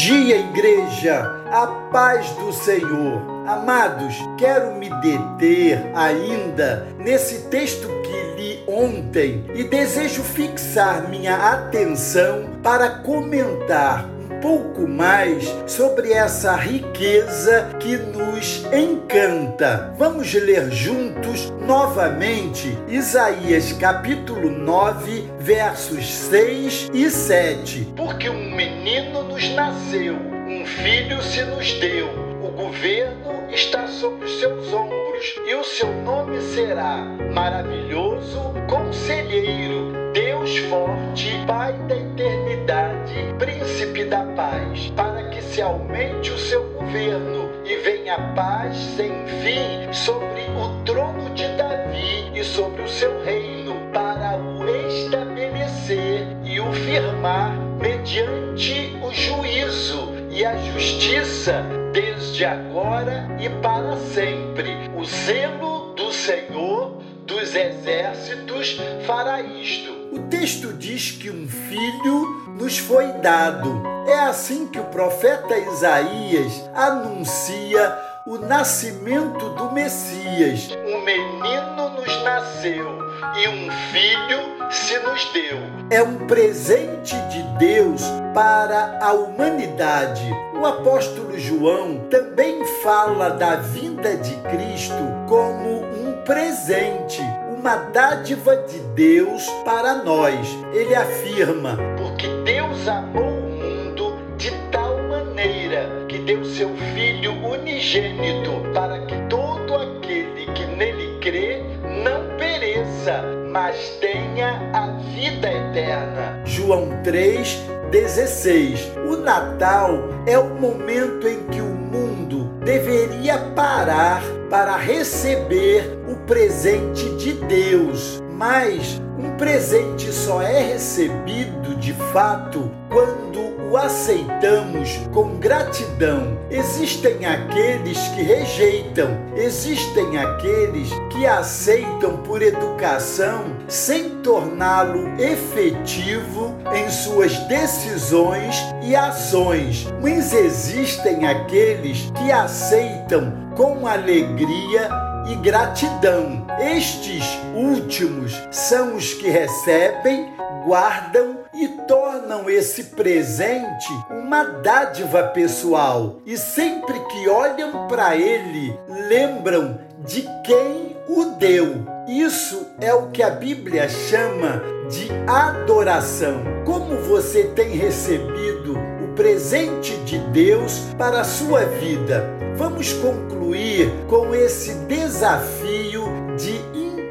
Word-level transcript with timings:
dia, 0.00 0.38
igreja, 0.38 1.44
a 1.52 1.66
paz 1.92 2.30
do 2.30 2.50
Senhor. 2.54 3.20
Amados, 3.46 4.16
quero 4.38 4.74
me 4.76 4.88
deter 4.88 5.90
ainda 5.94 6.86
nesse 6.98 7.48
texto 7.48 7.86
que 8.02 8.40
li 8.40 8.64
ontem 8.66 9.44
e 9.54 9.62
desejo 9.62 10.22
fixar 10.22 11.06
minha 11.10 11.36
atenção 11.52 12.48
para 12.62 12.88
comentar 13.00 14.08
pouco 14.40 14.88
mais 14.88 15.44
sobre 15.66 16.12
essa 16.12 16.56
riqueza 16.56 17.70
que 17.78 17.96
nos 17.96 18.64
encanta. 18.72 19.94
Vamos 19.98 20.32
ler 20.32 20.70
juntos 20.70 21.52
novamente 21.66 22.76
Isaías 22.88 23.72
capítulo 23.72 24.50
9, 24.50 25.30
versos 25.38 26.06
6 26.06 26.90
e 26.94 27.10
7. 27.10 27.92
Porque 27.96 28.28
um 28.28 28.54
menino 28.54 29.24
nos 29.24 29.48
nasceu, 29.50 30.16
um 30.16 30.64
filho 30.64 31.22
se 31.22 31.44
nos 31.44 31.72
deu, 31.74 32.29
o 32.50 32.52
governo 32.52 33.48
está 33.50 33.86
sobre 33.86 34.24
os 34.24 34.40
seus 34.40 34.72
ombros 34.72 35.36
e 35.46 35.54
o 35.54 35.62
seu 35.62 35.88
nome 36.02 36.40
será 36.40 36.96
Maravilhoso 37.32 38.40
Conselheiro, 38.68 39.92
Deus 40.12 40.58
Forte, 40.58 41.30
Pai 41.46 41.72
da 41.86 41.96
Eternidade, 41.96 43.14
Príncipe 43.38 44.04
da 44.04 44.24
Paz, 44.34 44.92
para 44.96 45.28
que 45.28 45.40
se 45.40 45.62
aumente 45.62 46.32
o 46.32 46.38
seu 46.38 46.64
governo 46.70 47.50
e 47.64 47.76
venha 47.76 48.18
paz 48.34 48.76
sem 48.96 49.10
fim 49.26 49.92
sobre 49.92 50.42
o 50.58 50.84
trono 50.84 51.30
de 51.30 51.46
Davi 51.56 52.32
e 52.34 52.42
sobre 52.42 52.82
o 52.82 52.88
seu 52.88 53.22
reino, 53.22 53.76
para 53.92 54.36
o 54.36 54.64
estabelecer 54.88 56.26
e 56.42 56.60
o 56.60 56.72
firmar 56.72 57.56
mediante 57.80 58.98
o 59.02 59.12
juízo 59.12 60.10
e 60.30 60.44
a 60.44 60.56
justiça 60.56 61.79
desde 61.92 62.44
agora 62.44 63.28
e 63.40 63.48
para 63.60 63.96
sempre. 64.14 64.90
O 64.96 65.04
zelo 65.04 65.94
do 65.94 66.12
Senhor 66.12 67.02
dos 67.24 67.54
exércitos 67.54 68.80
fará 69.06 69.40
isto. 69.40 69.92
O 70.12 70.18
texto 70.28 70.72
diz 70.72 71.12
que 71.12 71.30
um 71.30 71.48
filho 71.48 72.54
nos 72.58 72.78
foi 72.78 73.06
dado. 73.14 73.82
É 74.06 74.18
assim 74.18 74.66
que 74.66 74.78
o 74.78 74.84
profeta 74.84 75.56
Isaías 75.56 76.68
anuncia 76.74 77.96
o 78.26 78.38
nascimento 78.38 79.50
do 79.50 79.72
Messias. 79.72 80.70
Um 80.86 81.04
menino 81.04 81.90
nos 81.90 82.22
nasceu 82.22 82.98
e 83.36 83.48
um 83.48 83.70
filho 83.92 84.70
se 84.70 84.98
nos 84.98 85.24
deu. 85.32 85.58
É 85.90 86.02
um 86.02 86.26
presente 86.26 87.14
de 87.28 87.42
Deus 87.58 88.02
para 88.34 88.98
a 89.00 89.12
humanidade. 89.12 90.28
O 90.60 90.66
apóstolo 90.66 91.38
João 91.38 92.00
também 92.10 92.62
fala 92.82 93.30
da 93.30 93.56
vinda 93.56 94.14
de 94.14 94.34
Cristo 94.42 94.92
como 95.26 95.80
um 95.80 96.22
presente, 96.22 97.22
uma 97.58 97.76
dádiva 97.76 98.56
de 98.68 98.78
Deus 98.94 99.48
para 99.64 100.04
nós. 100.04 100.36
Ele 100.74 100.94
afirma: 100.94 101.78
Porque 101.96 102.28
Deus 102.44 102.86
amou 102.86 103.38
o 103.38 103.50
mundo 103.52 104.18
de 104.36 104.50
tal 104.70 104.98
maneira 105.04 105.88
que 106.06 106.18
deu 106.18 106.44
seu 106.44 106.68
Filho 106.94 107.32
unigênito 107.42 108.50
para 108.74 109.00
que 109.06 109.16
todo 109.30 109.74
aquele 109.76 110.44
que 110.52 110.66
nele 110.76 111.18
crê 111.22 111.62
não 112.04 112.36
pereça, 112.36 113.22
mas 113.50 113.96
tenha 113.98 114.60
a 114.74 114.88
vida 115.14 115.50
eterna. 115.50 116.42
João 116.44 117.00
3, 117.02 117.79
16. 117.90 118.92
O 119.08 119.16
Natal 119.16 120.08
é 120.26 120.38
o 120.38 120.54
momento 120.54 121.26
em 121.26 121.42
que 121.44 121.60
o 121.60 121.64
mundo 121.64 122.44
deveria 122.64 123.38
parar 123.54 124.22
para 124.48 124.76
receber 124.76 125.98
o 126.08 126.14
presente 126.26 127.08
de 127.16 127.32
Deus. 127.32 128.22
Mas 128.32 129.00
um 129.18 129.36
presente 129.36 130.12
só 130.12 130.40
é 130.40 130.62
recebido 130.62 131.74
de 131.76 131.92
fato 132.12 132.70
quando 132.88 133.49
o 133.70 133.76
aceitamos 133.76 134.96
com 135.12 135.36
gratidão. 135.36 136.36
Existem 136.50 137.24
aqueles 137.24 137.98
que 138.08 138.22
rejeitam, 138.22 139.16
existem 139.36 140.18
aqueles 140.18 140.90
que 141.10 141.24
aceitam 141.24 142.16
por 142.16 142.42
educação 142.42 143.56
sem 143.68 144.10
torná-lo 144.22 145.08
efetivo 145.20 146.56
em 146.74 146.90
suas 146.90 147.38
decisões 147.46 148.56
e 148.82 148.96
ações. 148.96 149.86
Mas 150.02 150.34
existem 150.34 151.28
aqueles 151.28 152.10
que 152.10 152.32
aceitam 152.32 153.32
com 153.56 153.86
alegria 153.86 154.90
e 155.28 155.36
gratidão. 155.36 156.44
Estes 156.58 157.24
últimos 157.54 158.32
são 158.50 158.96
os 158.96 159.14
que 159.14 159.30
recebem, 159.30 160.34
guardam 160.66 161.40
e 161.54 161.68
tornam 162.10 162.50
esse 162.50 162.84
presente 162.84 163.88
uma 164.10 164.42
dádiva 164.42 165.28
pessoal 165.28 166.20
e 166.26 166.36
sempre 166.36 166.98
que 166.98 167.28
olham 167.28 167.86
para 167.86 168.16
ele, 168.16 168.76
lembram 169.08 169.78
de 170.04 170.22
quem 170.42 170.96
o 171.08 171.36
deu. 171.38 171.86
Isso 172.08 172.66
é 172.80 172.92
o 172.92 173.10
que 173.10 173.22
a 173.22 173.30
Bíblia 173.30 173.88
chama 173.88 174.60
de 174.90 175.08
adoração. 175.28 176.42
Como 176.66 176.96
você 176.96 177.44
tem 177.44 177.76
recebido 177.76 178.76
o 179.04 179.14
presente 179.14 179.96
de 179.98 180.18
Deus 180.18 180.80
para 180.98 181.20
a 181.20 181.24
sua 181.24 181.64
vida? 181.64 182.28
Vamos 182.56 182.92
concluir 182.92 183.88
com 184.08 184.34
esse 184.34 184.74
desafio 184.86 185.59
de 185.59 185.59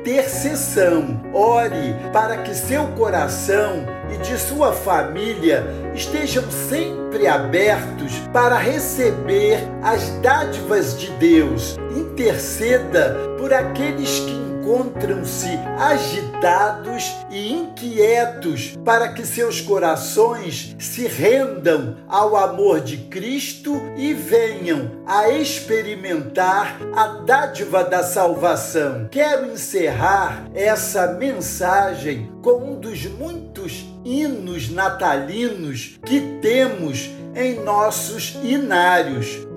intercessão. 0.10 1.22
Ore 1.34 1.96
para 2.12 2.38
que 2.38 2.56
seu 2.56 2.88
coração 2.90 3.86
e 4.12 4.18
de 4.18 4.38
sua 4.38 4.74
família 4.74 5.64
estejam 5.94 6.44
sempre 6.50 7.28
abertos 7.28 8.18
para 8.34 8.58
receber 8.58 9.60
as 9.84 10.10
dádivas 10.22 11.00
de 11.00 11.12
Deus. 11.12 11.78
Interceda 11.96 13.16
por 13.38 13.54
aqueles 13.54 14.20
que 14.20 14.49
encontram-se 14.70 15.50
agitados 15.80 17.16
e 17.32 17.54
inquietos 17.54 18.78
para 18.86 19.12
que 19.14 19.26
seus 19.26 19.60
corações 19.60 20.76
se 20.78 21.08
rendam 21.08 21.98
ao 22.08 22.38
amor 22.38 22.80
de 22.80 22.98
Cristo 22.98 23.82
e 23.98 24.14
venham 24.14 24.92
a 25.08 25.30
experimentar 25.30 26.78
a 26.96 27.08
dádiva 27.26 27.84
da 27.84 28.04
salvação. 28.04 29.08
Quero 29.10 29.52
encerrar 29.52 30.48
essa 30.54 31.14
mensagem 31.14 32.32
com 32.44 32.74
um 32.74 32.80
dos 32.80 33.06
muitos 33.08 33.86
hinos 34.06 34.70
natalinos 34.70 36.00
que 36.06 36.38
temos 36.42 37.10
em 37.36 37.64
nossos 37.64 38.38
inários. 38.44 39.49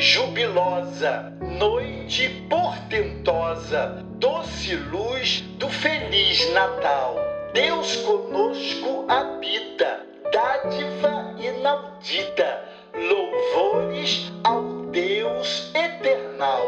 Jubilosa, 0.00 1.30
noite 1.42 2.30
portentosa, 2.48 4.02
doce 4.14 4.74
luz 4.74 5.42
do 5.58 5.68
feliz 5.68 6.50
Natal. 6.54 7.16
Deus 7.52 7.96
conosco 7.96 9.04
habita, 9.06 10.00
dádiva 10.32 11.34
inaudita, 11.38 12.64
louvores 12.94 14.32
ao 14.42 14.86
Deus 14.86 15.70
eternal. 15.74 16.64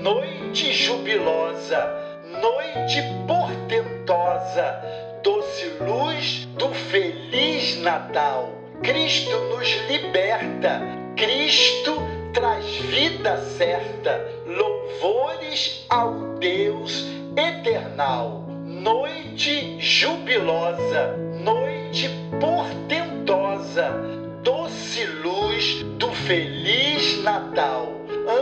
Noite 0.00 0.72
jubilosa, 0.72 1.92
noite 2.40 3.02
portentosa, 3.26 4.80
doce 5.24 5.70
luz 5.80 6.46
do 6.56 6.72
feliz 6.72 7.78
Natal. 7.78 8.52
Cristo 8.80 9.36
nos 9.48 9.68
liberta, 9.88 10.80
Cristo 11.16 12.15
traz 12.36 12.66
vida 12.66 13.38
certa, 13.56 14.22
louvores 14.46 15.86
ao 15.88 16.36
Deus 16.38 17.06
eternal. 17.34 18.44
Noite 18.66 19.80
jubilosa, 19.80 21.16
noite 21.42 22.10
portentosa, 22.38 23.90
doce 24.42 25.06
luz 25.24 25.82
do 25.96 26.10
feliz 26.12 27.22
Natal. 27.22 27.88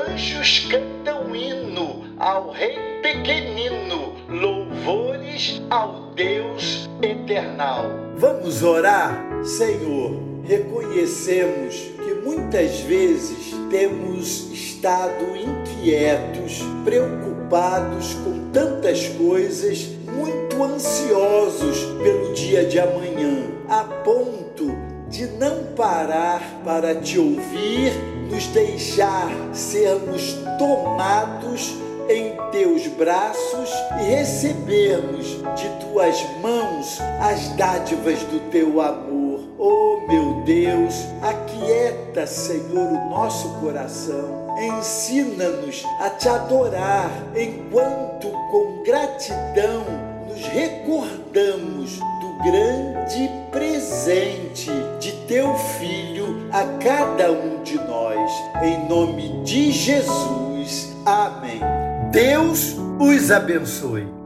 Anjos 0.09 0.67
cantam 0.69 1.35
hino 1.37 2.05
ao 2.19 2.51
Rei 2.51 2.77
pequenino, 3.01 4.17
louvores 4.29 5.63
ao 5.71 6.11
Deus 6.17 6.91
eternal. 7.01 7.85
Vamos 8.17 8.61
orar, 8.65 9.25
Senhor. 9.45 10.21
Reconhecemos 10.45 11.94
muitas 12.25 12.81
vezes 12.81 13.55
temos 13.71 14.51
estado 14.51 15.37
inquietos, 15.37 16.61
preocupados 16.83 18.15
com 18.15 18.51
tantas 18.51 19.07
coisas, 19.09 19.87
muito 20.17 20.63
ansiosos 20.63 21.79
pelo 22.03 22.33
dia 22.33 22.65
de 22.65 22.81
amanhã, 22.81 23.45
a 23.69 23.85
ponto 23.85 24.75
de 25.09 25.27
não 25.27 25.65
parar 25.77 26.63
para 26.65 26.95
te 26.95 27.19
ouvir, 27.19 27.93
nos 28.31 28.47
deixar 28.49 29.31
sermos 29.53 30.35
tomados 30.59 31.75
em 32.09 32.37
teus 32.51 32.87
braços 32.87 33.71
e 34.01 34.05
recebermos 34.05 35.27
de 35.57 35.69
tuas 35.85 36.17
mãos 36.41 36.99
as 37.21 37.49
dádivas 37.57 38.21
do 38.25 38.51
teu 38.51 38.81
amor. 38.81 39.24
Oh 39.67 40.07
meu 40.07 40.43
Deus, 40.45 41.07
aquieta, 41.23 42.27
Senhor, 42.27 42.87
o 42.87 43.09
nosso 43.09 43.49
coração. 43.61 44.45
Ensina-nos 44.59 45.83
a 46.01 46.11
te 46.11 46.29
adorar 46.29 47.11
enquanto 47.35 48.29
com 48.51 48.83
gratidão 48.85 49.87
nos 50.29 50.47
recordamos 50.49 51.99
do 51.99 52.45
grande 52.45 53.31
presente 53.51 54.71
de 55.01 55.13
teu 55.27 55.55
Filho 55.79 56.47
a 56.53 56.65
cada 56.79 57.33
um 57.33 57.63
de 57.63 57.77
nós. 57.77 58.31
Em 58.63 58.87
nome 58.87 59.43
de 59.45 59.73
Jesus. 59.73 60.95
Amém. 61.07 61.61
Deus 62.13 62.77
os 63.01 63.31
abençoe. 63.31 64.24